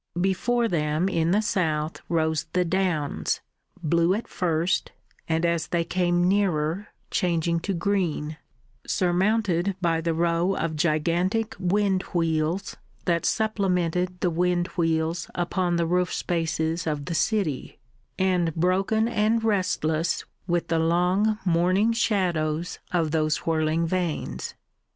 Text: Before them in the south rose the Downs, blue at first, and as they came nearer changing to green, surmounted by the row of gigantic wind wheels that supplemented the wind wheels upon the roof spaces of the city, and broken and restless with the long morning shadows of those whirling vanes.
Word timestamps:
Before 0.19 0.67
them 0.67 1.07
in 1.07 1.29
the 1.29 1.43
south 1.43 2.01
rose 2.09 2.47
the 2.53 2.65
Downs, 2.65 3.39
blue 3.83 4.15
at 4.15 4.27
first, 4.27 4.91
and 5.29 5.45
as 5.45 5.67
they 5.67 5.83
came 5.83 6.27
nearer 6.27 6.87
changing 7.11 7.59
to 7.59 7.73
green, 7.75 8.37
surmounted 8.87 9.75
by 9.79 10.01
the 10.01 10.15
row 10.15 10.55
of 10.55 10.75
gigantic 10.75 11.55
wind 11.59 12.01
wheels 12.15 12.75
that 13.05 13.27
supplemented 13.27 14.21
the 14.21 14.31
wind 14.31 14.69
wheels 14.69 15.29
upon 15.35 15.75
the 15.75 15.85
roof 15.85 16.11
spaces 16.11 16.87
of 16.87 17.05
the 17.05 17.13
city, 17.13 17.77
and 18.17 18.55
broken 18.55 19.07
and 19.07 19.43
restless 19.43 20.25
with 20.47 20.69
the 20.69 20.79
long 20.79 21.37
morning 21.45 21.91
shadows 21.93 22.79
of 22.91 23.11
those 23.11 23.45
whirling 23.45 23.85
vanes. 23.85 24.55